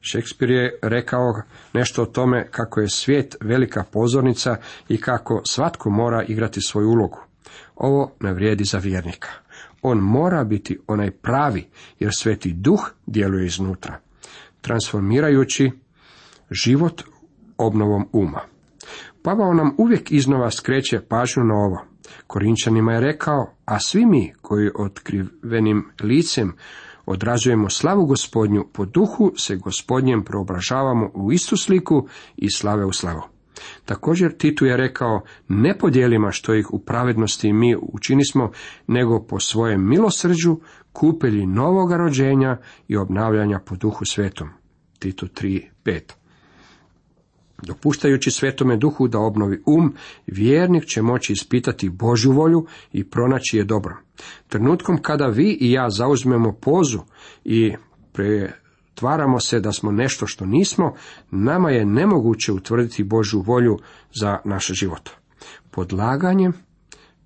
Šekspir 0.00 0.50
je 0.50 0.78
rekao 0.82 1.42
nešto 1.72 2.02
o 2.02 2.06
tome 2.06 2.48
kako 2.50 2.80
je 2.80 2.88
svijet 2.88 3.36
velika 3.40 3.84
pozornica 3.92 4.56
i 4.88 5.00
kako 5.00 5.42
svatko 5.44 5.90
mora 5.90 6.22
igrati 6.22 6.60
svoju 6.60 6.88
ulogu. 6.88 7.18
Ovo 7.76 8.12
ne 8.20 8.32
vrijedi 8.32 8.64
za 8.64 8.78
vjernika. 8.78 9.28
On 9.82 9.98
mora 9.98 10.44
biti 10.44 10.78
onaj 10.86 11.10
pravi, 11.10 11.68
jer 11.98 12.10
sveti 12.14 12.52
duh 12.52 12.90
djeluje 13.06 13.46
iznutra, 13.46 13.98
transformirajući 14.60 15.70
život 16.50 17.02
obnovom 17.58 18.08
uma. 18.12 18.40
Pavao 19.22 19.54
nam 19.54 19.74
uvijek 19.78 20.12
iznova 20.12 20.50
skreće 20.50 21.00
pažnju 21.08 21.44
na 21.44 21.54
ovo. 21.54 21.84
Korinčanima 22.26 22.92
je 22.92 23.00
rekao, 23.00 23.54
a 23.64 23.78
svi 23.78 24.06
mi 24.06 24.32
koji 24.42 24.70
otkrivenim 24.78 25.84
licem 26.02 26.52
odrazujemo 27.10 27.70
slavu 27.70 28.06
gospodnju, 28.06 28.64
po 28.72 28.84
duhu 28.84 29.32
se 29.36 29.56
gospodnjem 29.56 30.24
preobražavamo 30.24 31.10
u 31.14 31.32
istu 31.32 31.56
sliku 31.56 32.06
i 32.36 32.50
slave 32.50 32.84
u 32.84 32.92
slavu. 32.92 33.22
Također 33.84 34.36
Titu 34.36 34.66
je 34.66 34.76
rekao, 34.76 35.20
ne 35.48 35.78
podijelima 35.78 36.30
što 36.30 36.54
ih 36.54 36.72
u 36.72 36.78
pravednosti 36.78 37.52
mi 37.52 37.76
učinismo, 37.76 38.50
nego 38.86 39.22
po 39.22 39.40
svojem 39.40 39.88
milosrđu 39.88 40.56
kupili 40.92 41.46
novoga 41.46 41.96
rođenja 41.96 42.56
i 42.88 42.96
obnavljanja 42.96 43.58
po 43.58 43.76
duhu 43.76 44.04
svetom. 44.04 44.48
Titu 44.98 45.26
3.5 45.26 46.00
Dopuštajući 47.62 48.30
svetome 48.30 48.76
duhu 48.76 49.08
da 49.08 49.18
obnovi 49.18 49.62
um, 49.66 49.94
vjernik 50.26 50.84
će 50.84 51.02
moći 51.02 51.32
ispitati 51.32 51.88
Božju 51.88 52.32
volju 52.32 52.66
i 52.92 53.10
pronaći 53.10 53.56
je 53.56 53.64
dobro. 53.64 53.96
Trenutkom 54.48 55.02
kada 55.02 55.26
vi 55.26 55.58
i 55.60 55.72
ja 55.72 55.90
zauzmemo 55.90 56.52
pozu 56.52 56.98
i 57.44 57.72
pretvaramo 58.12 59.40
se 59.40 59.60
da 59.60 59.72
smo 59.72 59.92
nešto 59.92 60.26
što 60.26 60.46
nismo, 60.46 60.94
nama 61.30 61.70
je 61.70 61.84
nemoguće 61.84 62.52
utvrditi 62.52 63.04
Božju 63.04 63.40
volju 63.40 63.78
za 64.12 64.38
naš 64.44 64.66
život. 64.66 65.10
Podlaganjem, 65.70 66.52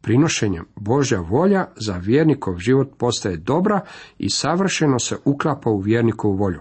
prinošenjem 0.00 0.64
Božja 0.76 1.20
volja 1.20 1.66
za 1.76 1.96
vjernikov 1.96 2.58
život 2.58 2.88
postaje 2.98 3.36
dobra 3.36 3.80
i 4.18 4.30
savršeno 4.30 4.98
se 4.98 5.16
uklapa 5.24 5.70
u 5.70 5.78
vjernikovu 5.78 6.36
volju. 6.36 6.60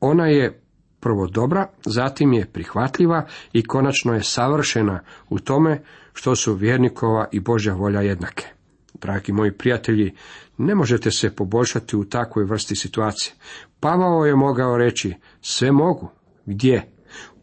Ona 0.00 0.26
je 0.26 0.62
prvo 1.00 1.26
dobra, 1.26 1.66
zatim 1.86 2.32
je 2.32 2.46
prihvatljiva 2.46 3.26
i 3.52 3.62
konačno 3.62 4.14
je 4.14 4.22
savršena 4.22 5.00
u 5.28 5.38
tome 5.38 5.82
što 6.12 6.36
su 6.36 6.54
vjernikova 6.54 7.28
i 7.32 7.40
Božja 7.40 7.74
volja 7.74 8.00
jednake. 8.00 8.46
Dragi 8.94 9.32
moji 9.32 9.52
prijatelji, 9.52 10.14
ne 10.58 10.74
možete 10.74 11.10
se 11.10 11.36
poboljšati 11.36 11.96
u 11.96 12.04
takvoj 12.04 12.44
vrsti 12.44 12.76
situacije. 12.76 13.34
Pavao 13.80 14.26
je 14.26 14.36
mogao 14.36 14.76
reći, 14.76 15.14
sve 15.40 15.72
mogu. 15.72 16.10
Gdje? 16.46 16.92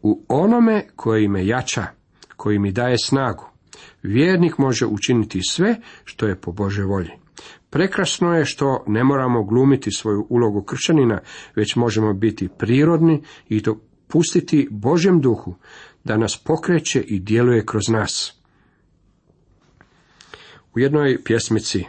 U 0.02 0.24
onome 0.28 0.86
koji 0.96 1.28
me 1.28 1.46
jača, 1.46 1.86
koji 2.36 2.58
mi 2.58 2.72
daje 2.72 2.96
snagu. 2.98 3.44
Vjernik 4.02 4.58
može 4.58 4.86
učiniti 4.86 5.40
sve 5.48 5.76
što 6.04 6.26
je 6.26 6.40
po 6.40 6.52
Bože 6.52 6.84
volji. 6.84 7.10
Prekrasno 7.70 8.34
je 8.34 8.44
što 8.44 8.84
ne 8.86 9.04
moramo 9.04 9.44
glumiti 9.44 9.90
svoju 9.90 10.26
ulogu 10.30 10.62
kršćanina, 10.62 11.20
već 11.56 11.76
možemo 11.76 12.12
biti 12.12 12.48
prirodni 12.58 13.22
i 13.48 13.62
to 13.62 13.80
pustiti 14.08 14.68
Božjem 14.70 15.20
duhu 15.20 15.54
da 16.04 16.16
nas 16.16 16.36
pokreće 16.44 17.00
i 17.00 17.20
djeluje 17.20 17.66
kroz 17.66 17.88
nas. 17.88 18.34
U 20.74 20.78
jednoj 20.78 21.24
pjesmici 21.24 21.84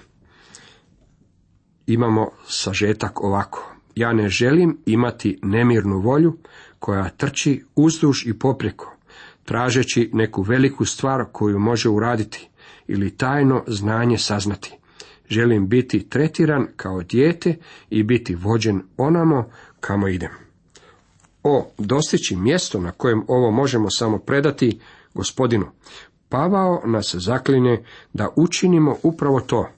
imamo 1.87 2.31
sažetak 2.47 3.23
ovako. 3.23 3.75
Ja 3.95 4.13
ne 4.13 4.29
želim 4.29 4.77
imati 4.85 5.39
nemirnu 5.43 5.99
volju 5.99 6.37
koja 6.79 7.09
trči 7.09 7.63
uzduž 7.75 8.25
i 8.25 8.39
popreko, 8.39 8.95
tražeći 9.45 10.09
neku 10.13 10.41
veliku 10.41 10.85
stvar 10.85 11.25
koju 11.31 11.59
može 11.59 11.89
uraditi 11.89 12.49
ili 12.87 13.17
tajno 13.17 13.63
znanje 13.67 14.17
saznati. 14.17 14.78
Želim 15.29 15.67
biti 15.67 16.09
tretiran 16.09 16.67
kao 16.75 17.03
dijete 17.03 17.57
i 17.89 18.03
biti 18.03 18.35
vođen 18.35 18.81
onamo 18.97 19.49
kamo 19.79 20.07
idem. 20.07 20.31
O, 21.43 21.67
dostići 21.77 22.35
mjesto 22.35 22.79
na 22.79 22.91
kojem 22.91 23.23
ovo 23.27 23.51
možemo 23.51 23.89
samo 23.89 24.17
predati 24.17 24.79
gospodinu. 25.13 25.65
Pavao 26.29 26.81
nas 26.85 27.15
zaklinje 27.15 27.83
da 28.13 28.29
učinimo 28.35 28.95
upravo 29.03 29.39
to. 29.39 29.69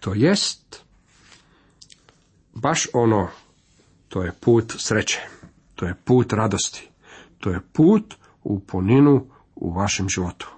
To 0.00 0.14
jest 0.14 0.82
baš 2.54 2.86
ono, 2.92 3.28
to 4.08 4.22
je 4.22 4.32
put 4.40 4.74
sreće, 4.78 5.20
to 5.74 5.86
je 5.86 5.94
put 6.04 6.32
radosti, 6.32 6.88
to 7.38 7.50
je 7.50 7.60
put 7.72 8.14
u 8.44 8.60
poninu 8.60 9.26
u 9.54 9.72
vašem 9.72 10.08
životu. 10.08 10.50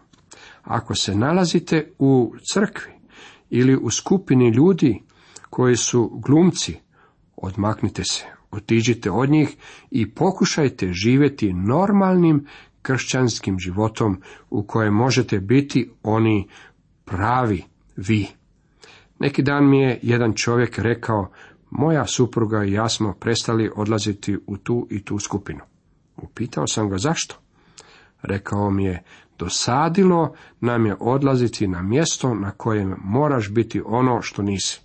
Ako 0.63 0.95
se 0.95 1.15
nalazite 1.15 1.93
u 1.99 2.35
crkvi 2.53 2.92
ili 3.55 3.77
u 3.77 3.91
skupini 3.91 4.49
ljudi 4.49 5.03
koji 5.51 5.77
su 5.77 6.21
glumci, 6.27 6.77
odmaknite 7.37 8.05
se, 8.05 8.25
otiđite 8.51 9.11
od 9.11 9.31
njih 9.31 9.57
i 9.91 10.11
pokušajte 10.11 10.93
živjeti 10.93 11.53
normalnim 11.53 12.47
kršćanskim 12.83 13.59
životom 13.59 14.21
u 14.51 14.63
kojem 14.63 14.95
možete 14.95 15.41
biti 15.41 15.91
oni 16.03 16.49
pravi 17.05 17.65
vi. 17.97 18.27
Neki 19.19 19.43
dan 19.43 19.71
mi 19.71 19.81
je 19.81 19.99
jedan 20.03 20.33
čovjek 20.35 20.79
rekao, 20.79 21.31
moja 21.71 22.07
supruga 22.07 22.65
i 22.65 22.73
ja 22.73 22.89
smo 22.89 23.15
prestali 23.15 23.71
odlaziti 23.77 24.39
u 24.47 24.57
tu 24.57 24.87
i 24.91 25.05
tu 25.05 25.19
skupinu. 25.19 25.61
Upitao 26.17 26.67
sam 26.67 26.89
ga 26.89 26.99
zašto. 26.99 27.37
Rekao 28.23 28.71
mi 28.71 28.85
je, 28.85 29.03
dosadilo 29.39 30.35
nam 30.61 30.87
je 30.87 30.97
odlaziti 31.01 31.67
na 31.67 31.83
mjesto 31.83 32.35
na 32.35 32.51
kojem 32.51 32.95
moraš 33.05 33.51
biti 33.51 33.83
ono 33.87 34.23
što 34.23 34.43
nisi. 34.43 34.81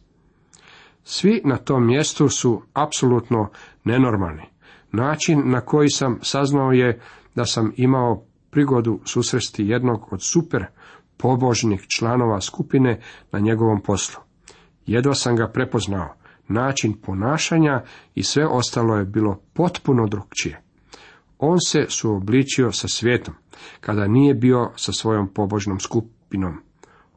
Svi 1.03 1.41
na 1.45 1.57
tom 1.57 1.85
mjestu 1.85 2.29
su 2.29 2.61
apsolutno 2.73 3.49
nenormalni. 3.83 4.43
Način 4.91 5.41
na 5.45 5.61
koji 5.61 5.89
sam 5.89 6.19
saznao 6.21 6.71
je 6.71 6.99
da 7.35 7.45
sam 7.45 7.71
imao 7.75 8.23
prigodu 8.49 8.99
susresti 9.05 9.67
jednog 9.67 10.07
od 10.13 10.23
super 10.23 10.65
pobožnih 11.17 11.85
članova 11.87 12.41
skupine 12.41 13.01
na 13.31 13.39
njegovom 13.39 13.81
poslu. 13.81 14.21
Jedva 14.85 15.13
sam 15.13 15.35
ga 15.35 15.47
prepoznao, 15.47 16.13
način 16.47 16.93
ponašanja 17.01 17.83
i 18.15 18.23
sve 18.23 18.47
ostalo 18.47 18.95
je 18.95 19.05
bilo 19.05 19.39
potpuno 19.53 20.07
drugčije. 20.07 20.61
On 21.39 21.57
se 21.67 21.85
suobličio 21.89 22.71
sa 22.71 22.87
svijetom, 22.87 23.33
kada 23.79 24.07
nije 24.07 24.33
bio 24.33 24.71
sa 24.75 24.91
svojom 24.91 25.27
pobožnom 25.33 25.79
skupinom. 25.79 26.57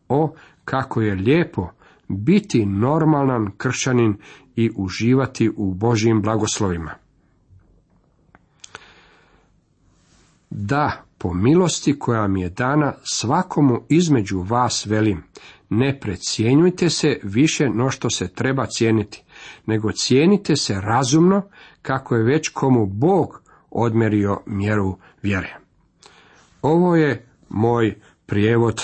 O, 0.08 0.34
kako 0.64 1.00
je 1.00 1.14
lijepo 1.14 1.68
biti 2.08 2.66
normalan 2.66 3.50
kršćanin 3.56 4.16
i 4.56 4.70
uživati 4.76 5.50
u 5.56 5.74
Božjim 5.74 6.22
blagoslovima. 6.22 6.94
Da, 10.50 11.04
po 11.18 11.34
milosti 11.34 11.98
koja 11.98 12.28
mi 12.28 12.42
je 12.42 12.50
dana 12.50 12.92
svakomu 13.02 13.80
između 13.88 14.40
vas 14.40 14.86
velim, 14.86 15.22
ne 15.70 16.00
precijenjujte 16.00 16.90
se 16.90 17.20
više 17.22 17.68
no 17.68 17.90
što 17.90 18.10
se 18.10 18.28
treba 18.28 18.66
cijeniti, 18.66 19.22
nego 19.66 19.92
cijenite 19.92 20.56
se 20.56 20.80
razumno 20.80 21.42
kako 21.82 22.16
je 22.16 22.22
već 22.22 22.48
komu 22.48 22.86
Bog 22.86 23.42
odmerio 23.70 24.40
mjeru 24.46 24.96
vjere. 25.22 25.56
Ovo 26.62 26.96
je 26.96 27.26
moj 27.48 28.00
prijevod. 28.26 28.82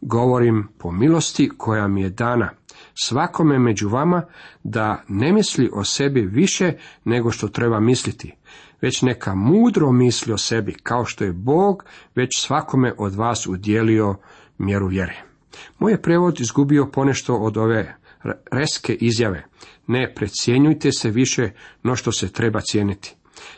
Govorim 0.00 0.68
po 0.78 0.92
milosti 0.92 1.50
koja 1.58 1.88
mi 1.88 2.02
je 2.02 2.10
dana 2.10 2.50
svakome 2.94 3.58
među 3.58 3.88
vama 3.88 4.22
da 4.62 5.04
ne 5.08 5.32
misli 5.32 5.70
o 5.72 5.84
sebi 5.84 6.20
više 6.20 6.72
nego 7.04 7.30
što 7.30 7.48
treba 7.48 7.80
misliti, 7.80 8.34
već 8.80 9.02
neka 9.02 9.34
mudro 9.34 9.92
misli 9.92 10.32
o 10.32 10.38
sebi, 10.38 10.74
kao 10.82 11.04
što 11.04 11.24
je 11.24 11.32
Bog 11.32 11.84
već 12.14 12.30
svakome 12.40 12.92
od 12.98 13.14
vas 13.14 13.46
udjelio 13.46 14.16
mjeru 14.58 14.86
vjere. 14.86 15.22
Moj 15.78 15.92
je 15.92 16.02
prevod 16.02 16.40
izgubio 16.40 16.90
ponešto 16.92 17.36
od 17.36 17.56
ove 17.56 17.96
reske 18.52 18.94
izjave. 18.94 19.46
Ne 19.86 20.14
precjenjujte 20.14 20.92
se 20.92 21.10
više 21.10 21.50
no 21.82 21.96
što 21.96 22.12
se 22.12 22.32
treba 22.32 22.60
cijeniti. 22.60 23.16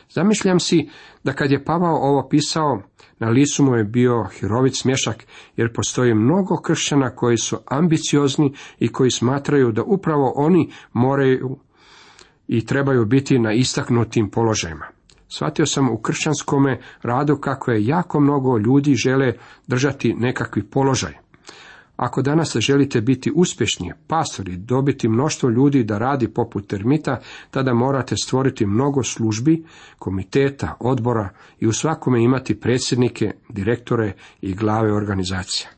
Zamišljam 0.09 0.59
si 0.59 0.89
da 1.23 1.33
kad 1.33 1.51
je 1.51 1.65
Pavao 1.65 1.95
ovo 1.95 2.27
pisao, 2.29 2.81
na 3.19 3.29
lisu 3.29 3.63
mu 3.63 3.75
je 3.75 3.83
bio 3.83 4.23
hirovit 4.39 4.75
smješak, 4.75 5.25
jer 5.55 5.73
postoji 5.73 6.13
mnogo 6.13 6.61
kršćana 6.61 7.15
koji 7.15 7.37
su 7.37 7.57
ambiciozni 7.65 8.53
i 8.79 8.87
koji 8.87 9.11
smatraju 9.11 9.71
da 9.71 9.83
upravo 9.83 10.33
oni 10.35 10.71
moraju 10.93 11.57
i 12.47 12.65
trebaju 12.65 13.05
biti 13.05 13.39
na 13.39 13.53
istaknutim 13.53 14.29
položajima. 14.29 14.85
Shvatio 15.35 15.65
sam 15.65 15.89
u 15.89 15.97
kršćanskome 15.97 16.79
radu 17.01 17.37
kako 17.37 17.71
je 17.71 17.85
jako 17.85 18.19
mnogo 18.19 18.57
ljudi 18.57 18.95
žele 18.95 19.33
držati 19.67 20.13
nekakvi 20.13 20.63
položaj. 20.63 21.22
Ako 22.03 22.21
danas 22.21 22.57
želite 22.59 23.01
biti 23.01 23.31
uspješni, 23.35 23.93
pastori, 24.07 24.57
dobiti 24.57 25.07
mnoštvo 25.07 25.49
ljudi 25.49 25.83
da 25.83 25.97
radi 25.97 26.27
poput 26.27 26.67
termita, 26.67 27.19
tada 27.51 27.73
morate 27.73 28.15
stvoriti 28.17 28.65
mnogo 28.65 29.03
službi, 29.03 29.65
komiteta, 29.99 30.77
odbora 30.79 31.29
i 31.59 31.67
u 31.67 31.73
svakome 31.73 32.23
imati 32.23 32.59
predsjednike, 32.59 33.31
direktore 33.49 34.13
i 34.41 34.53
glave 34.53 34.93
organizacija. 34.93 35.69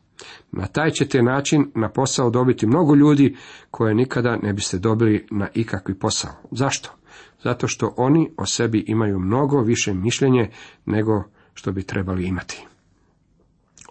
Na 0.51 0.67
taj 0.67 0.91
ćete 0.91 1.23
način 1.23 1.71
na 1.75 1.89
posao 1.89 2.29
dobiti 2.29 2.67
mnogo 2.67 2.95
ljudi 2.95 3.35
koje 3.71 3.95
nikada 3.95 4.37
ne 4.43 4.53
biste 4.53 4.77
dobili 4.79 5.27
na 5.31 5.47
ikakvi 5.53 5.93
posao. 5.99 6.31
Zašto? 6.51 6.89
Zato 7.43 7.67
što 7.67 7.93
oni 7.97 8.29
o 8.37 8.45
sebi 8.45 8.83
imaju 8.87 9.19
mnogo 9.19 9.61
više 9.61 9.93
mišljenje 9.93 10.49
nego 10.85 11.23
što 11.53 11.71
bi 11.71 11.83
trebali 11.83 12.25
imati. 12.27 12.67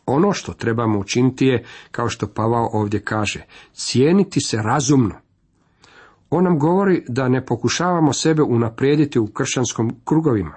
Ono 0.07 0.33
što 0.33 0.53
trebamo 0.53 0.99
učiniti 0.99 1.47
je, 1.47 1.65
kao 1.91 2.09
što 2.09 2.27
Pavao 2.27 2.71
ovdje 2.73 3.01
kaže, 3.05 3.45
cijeniti 3.73 4.41
se 4.41 4.57
razumno. 4.63 5.15
On 6.31 6.45
nam 6.45 6.59
govori 6.59 7.05
da 7.09 7.29
ne 7.29 7.47
pokušavamo 7.47 8.13
sebe 8.13 8.43
unaprijediti 8.43 9.19
u 9.19 9.27
kršćanskom 9.27 9.97
krugovima. 10.05 10.55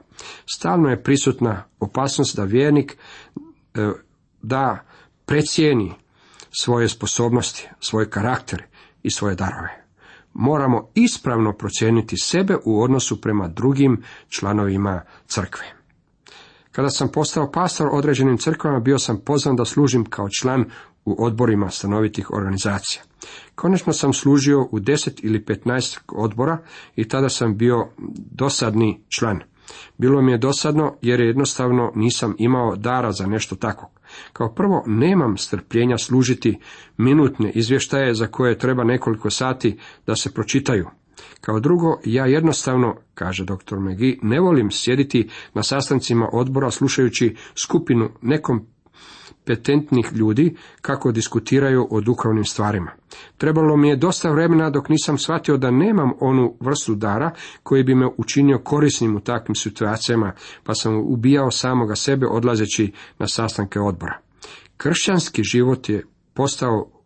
Stalno 0.55 0.89
je 0.89 1.03
prisutna 1.03 1.63
opasnost 1.79 2.35
da 2.35 2.43
vjernik 2.43 2.97
e, 3.73 3.91
da 4.41 4.85
precijeni 5.25 5.93
svoje 6.59 6.89
sposobnosti, 6.89 7.69
svoj 7.79 8.09
karakter 8.09 8.63
i 9.03 9.11
svoje 9.11 9.35
darove. 9.35 9.83
Moramo 10.33 10.89
ispravno 10.95 11.53
procijeniti 11.53 12.15
sebe 12.17 12.57
u 12.65 12.83
odnosu 12.83 13.21
prema 13.21 13.47
drugim 13.47 14.03
članovima 14.29 15.01
crkve. 15.27 15.76
Kada 16.77 16.89
sam 16.89 17.07
postao 17.11 17.51
pastor 17.51 17.89
određenim 17.91 18.37
crkvama, 18.37 18.79
bio 18.79 18.99
sam 18.99 19.21
pozvan 19.25 19.55
da 19.55 19.65
služim 19.65 20.05
kao 20.05 20.27
član 20.41 20.65
u 21.05 21.25
odborima 21.25 21.69
stanovitih 21.69 22.31
organizacija. 22.31 23.03
Konačno 23.55 23.93
sam 23.93 24.13
služio 24.13 24.67
u 24.71 24.79
deset 24.79 25.23
ili 25.23 25.45
petnaest 25.45 25.99
odbora 26.15 26.57
i 26.95 27.07
tada 27.07 27.29
sam 27.29 27.57
bio 27.57 27.87
dosadni 28.31 29.01
član. 29.09 29.39
Bilo 29.97 30.21
mi 30.21 30.31
je 30.31 30.37
dosadno 30.37 30.95
jer 31.01 31.19
jednostavno 31.19 31.91
nisam 31.95 32.35
imao 32.37 32.75
dara 32.75 33.11
za 33.11 33.25
nešto 33.25 33.55
takvog. 33.55 33.91
Kao 34.33 34.53
prvo, 34.53 34.83
nemam 34.87 35.37
strpljenja 35.37 35.97
služiti 35.97 36.59
minutne 36.97 37.51
izvještaje 37.51 38.13
za 38.13 38.27
koje 38.27 38.57
treba 38.57 38.83
nekoliko 38.83 39.29
sati 39.29 39.79
da 40.07 40.15
se 40.15 40.33
pročitaju. 40.33 40.87
Kao 41.41 41.59
drugo, 41.59 41.99
ja 42.05 42.25
jednostavno, 42.25 42.95
kaže 43.13 43.45
dr. 43.45 43.75
Megi, 43.79 44.19
ne 44.21 44.39
volim 44.39 44.71
sjediti 44.71 45.29
na 45.53 45.63
sastancima 45.63 46.29
odbora 46.33 46.71
slušajući 46.71 47.35
skupinu 47.55 48.09
nekompetentnih 48.21 50.11
ljudi 50.13 50.55
kako 50.81 51.11
diskutiraju 51.11 51.87
o 51.91 52.01
duhovnim 52.01 52.45
stvarima. 52.45 52.91
Trebalo 53.37 53.77
mi 53.77 53.89
je 53.89 53.95
dosta 53.95 54.31
vremena 54.31 54.69
dok 54.69 54.89
nisam 54.89 55.17
shvatio 55.17 55.57
da 55.57 55.71
nemam 55.71 56.11
onu 56.19 56.57
vrstu 56.59 56.95
dara 56.95 57.31
koji 57.63 57.83
bi 57.83 57.95
me 57.95 58.09
učinio 58.17 58.59
korisnim 58.63 59.15
u 59.15 59.19
takvim 59.19 59.55
situacijama, 59.55 60.33
pa 60.63 60.73
sam 60.73 60.97
ubijao 60.97 61.51
samoga 61.51 61.95
sebe 61.95 62.27
odlazeći 62.27 62.91
na 63.19 63.27
sastanke 63.27 63.79
odbora. 63.79 64.19
Kršćanski 64.77 65.43
život 65.43 65.89
je 65.89 66.05
postao 66.33 66.96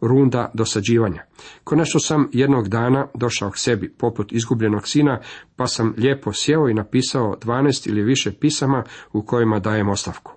runda 0.00 0.50
dosađivanja. 0.54 1.22
Konačno 1.64 2.00
sam 2.00 2.28
jednog 2.32 2.68
dana 2.68 3.06
došao 3.14 3.50
k 3.50 3.58
sebi, 3.58 3.94
poput 3.98 4.32
izgubljenog 4.32 4.88
sina, 4.88 5.20
pa 5.56 5.66
sam 5.66 5.94
lijepo 5.96 6.32
sjeo 6.32 6.68
i 6.68 6.74
napisao 6.74 7.36
dvanest 7.40 7.86
ili 7.86 8.02
više 8.02 8.32
pisama 8.32 8.84
u 9.12 9.22
kojima 9.22 9.58
dajem 9.58 9.88
ostavku. 9.88 10.32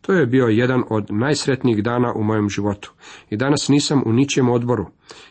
To 0.00 0.12
je 0.12 0.26
bio 0.26 0.46
jedan 0.46 0.82
od 0.90 1.06
najsretnijih 1.10 1.82
dana 1.82 2.12
u 2.12 2.22
mojem 2.22 2.48
životu. 2.48 2.92
I 3.30 3.36
danas 3.36 3.68
nisam 3.68 4.02
u 4.06 4.12
ničem 4.12 4.48
odboru. 4.48 4.86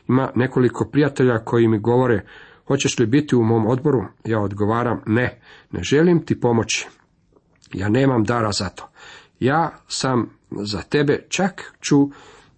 Ima 0.07 0.31
nekoliko 0.35 0.89
prijatelja 0.91 1.39
koji 1.45 1.67
mi 1.67 1.79
govore, 1.79 2.25
hoćeš 2.67 2.99
li 2.99 3.05
biti 3.05 3.35
u 3.35 3.43
mom 3.43 3.67
odboru? 3.67 4.03
Ja 4.25 4.39
odgovaram, 4.39 5.01
ne, 5.05 5.41
ne 5.71 5.83
želim 5.83 6.25
ti 6.25 6.39
pomoći. 6.39 6.87
Ja 7.73 7.89
nemam 7.89 8.23
dara 8.23 8.51
za 8.51 8.69
to. 8.69 8.89
Ja 9.39 9.71
sam 9.87 10.29
za 10.51 10.81
tebe 10.81 11.25
čak 11.29 11.73
ću 11.81 12.09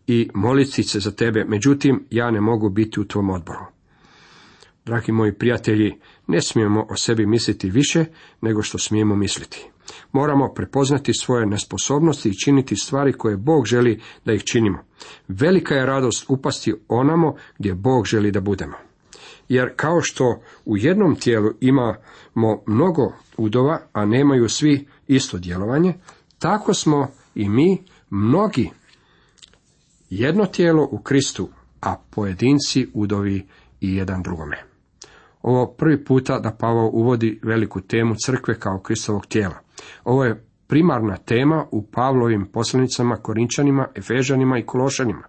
i 0.08 0.30
moliti 0.34 0.84
se 0.84 1.00
za 1.00 1.12
tebe, 1.12 1.46
međutim 1.48 2.06
ja 2.10 2.32
ne 2.32 2.42
mogu 2.42 2.70
biti 2.70 3.00
u 3.00 3.08
tvom 3.08 3.30
odboru. 3.30 3.66
Dragi 4.86 5.12
moji 5.12 5.34
prijatelji, 5.34 6.00
ne 6.28 6.42
smijemo 6.42 6.86
o 6.90 6.96
sebi 6.96 7.26
misliti 7.26 7.70
više 7.70 8.06
nego 8.42 8.62
što 8.62 8.78
smijemo 8.78 9.16
misliti. 9.16 9.70
Moramo 10.12 10.54
prepoznati 10.54 11.14
svoje 11.14 11.46
nesposobnosti 11.46 12.30
i 12.30 12.38
činiti 12.44 12.76
stvari 12.76 13.14
koje 13.14 13.38
Bog 13.38 13.66
želi 13.66 14.02
da 14.26 14.34
ih 14.34 14.44
činimo. 14.44 14.80
Velika 15.28 15.76
je 15.76 15.86
radost 15.86 16.26
upasti 16.30 16.74
onamo 16.88 17.36
gdje 17.60 17.76
Bog 17.76 18.06
želi 18.06 18.32
da 18.32 18.42
budemo. 18.42 18.78
Jer 19.50 19.74
kao 19.76 20.02
što 20.02 20.42
u 20.66 20.78
jednom 20.78 21.16
tijelu 21.16 21.50
imamo 21.60 22.64
mnogo 22.68 23.14
udova, 23.38 23.82
a 23.94 24.06
nemaju 24.06 24.50
svi 24.50 24.88
isto 25.08 25.38
djelovanje, 25.38 25.94
tako 26.40 26.74
smo 26.74 27.08
i 27.36 27.50
mi 27.50 27.84
mnogi 28.10 28.70
jedno 30.10 30.46
tijelo 30.46 30.88
u 30.92 30.98
Kristu, 30.98 31.50
a 31.82 31.96
pojedinci 32.10 32.88
udovi 32.94 33.48
i 33.82 33.96
jedan 33.96 34.24
drugome. 34.24 34.58
Ovo 35.42 35.68
prvi 35.68 36.06
puta 36.06 36.40
da 36.40 36.56
Pavao 36.60 36.90
uvodi 36.94 37.40
veliku 37.44 37.82
temu 37.82 38.16
crkve 38.26 38.60
kao 38.60 38.80
Kristovog 38.80 39.26
tijela. 39.26 39.56
Ovo 40.04 40.24
je 40.24 40.44
primarna 40.68 41.18
tema 41.18 41.66
u 41.72 41.86
Pavlovim 41.92 42.46
poslanicama 42.54 43.16
Korinčanima, 43.16 43.88
Efežanima 43.96 44.60
i 44.60 44.66
Kološanima. 44.66 45.24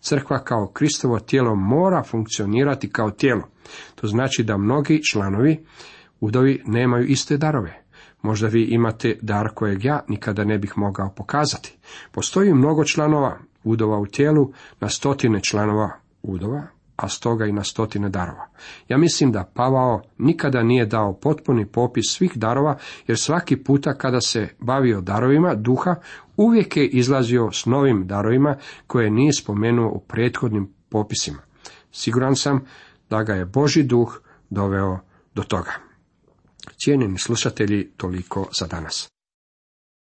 Crkva 0.00 0.44
kao 0.44 0.70
Kristovo 0.74 1.18
tijelo 1.18 1.54
mora 1.54 2.02
funkcionirati 2.02 2.90
kao 2.90 3.10
tijelo. 3.10 3.42
To 3.94 4.06
znači 4.06 4.42
da 4.42 4.56
mnogi 4.56 5.02
članovi 5.12 5.64
udovi 6.20 6.62
nemaju 6.66 7.06
iste 7.06 7.36
darove. 7.36 7.82
Možda 8.22 8.48
vi 8.48 8.64
imate 8.64 9.18
dar 9.22 9.48
kojeg 9.54 9.84
ja 9.84 10.04
nikada 10.08 10.44
ne 10.44 10.58
bih 10.58 10.72
mogao 10.76 11.14
pokazati. 11.16 11.78
Postoji 12.12 12.54
mnogo 12.54 12.84
članova 12.84 13.38
udova 13.64 13.98
u 13.98 14.06
tijelu, 14.06 14.52
na 14.80 14.88
stotine 14.88 15.40
članova 15.40 15.90
udova, 16.22 16.62
a 16.96 17.08
stoga 17.08 17.46
i 17.46 17.52
na 17.52 17.64
stotine 17.64 18.08
darova. 18.08 18.48
Ja 18.88 18.98
mislim 18.98 19.32
da 19.32 19.50
Pavao 19.54 20.02
nikada 20.18 20.62
nije 20.62 20.86
dao 20.86 21.12
potpuni 21.12 21.66
popis 21.66 22.04
svih 22.08 22.32
darova, 22.34 22.78
jer 23.06 23.18
svaki 23.18 23.56
puta 23.56 23.94
kada 23.94 24.20
se 24.20 24.48
bavio 24.58 25.00
darovima 25.00 25.54
duha, 25.54 25.94
uvijek 26.36 26.76
je 26.76 26.88
izlazio 26.88 27.52
s 27.52 27.66
novim 27.66 28.06
darovima 28.06 28.56
koje 28.86 29.10
nije 29.10 29.32
spomenuo 29.32 29.90
u 29.90 30.00
prethodnim 30.00 30.74
popisima. 30.88 31.38
Siguran 31.92 32.36
sam 32.36 32.66
da 33.10 33.22
ga 33.22 33.34
je 33.34 33.44
Boži 33.44 33.82
duh 33.82 34.20
doveo 34.50 34.98
do 35.34 35.42
toga. 35.42 35.72
Cijenjeni 36.76 37.18
slušatelji, 37.18 37.90
toliko 37.96 38.48
za 38.60 38.66
danas. 38.66 39.17